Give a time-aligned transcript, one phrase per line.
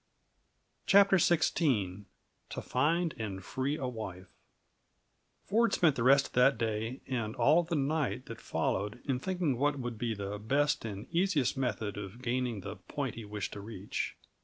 [0.87, 2.05] CHAPTER XVI
[2.49, 4.29] To Find and Free a Wife
[5.45, 9.19] Ford spent the rest of that day and all of the night that followed, in
[9.19, 13.25] thinking what would be the best and the easiest method of gaining the point he
[13.25, 14.15] wished to reach.